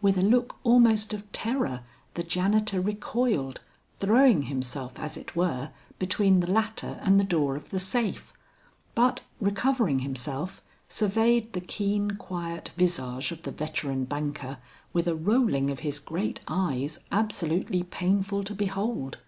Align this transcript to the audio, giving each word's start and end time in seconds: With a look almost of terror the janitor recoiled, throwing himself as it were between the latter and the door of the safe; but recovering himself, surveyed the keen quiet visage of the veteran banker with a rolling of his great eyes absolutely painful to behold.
With 0.00 0.16
a 0.16 0.22
look 0.22 0.56
almost 0.64 1.12
of 1.12 1.30
terror 1.30 1.84
the 2.14 2.22
janitor 2.22 2.80
recoiled, 2.80 3.60
throwing 3.98 4.44
himself 4.44 4.98
as 4.98 5.18
it 5.18 5.36
were 5.36 5.72
between 5.98 6.40
the 6.40 6.46
latter 6.50 6.98
and 7.02 7.20
the 7.20 7.24
door 7.24 7.54
of 7.54 7.68
the 7.68 7.78
safe; 7.78 8.32
but 8.94 9.20
recovering 9.42 9.98
himself, 9.98 10.62
surveyed 10.88 11.52
the 11.52 11.60
keen 11.60 12.12
quiet 12.12 12.70
visage 12.78 13.30
of 13.30 13.42
the 13.42 13.50
veteran 13.52 14.06
banker 14.06 14.56
with 14.94 15.06
a 15.06 15.14
rolling 15.14 15.68
of 15.68 15.80
his 15.80 15.98
great 15.98 16.40
eyes 16.48 17.00
absolutely 17.12 17.82
painful 17.82 18.44
to 18.44 18.54
behold. 18.54 19.18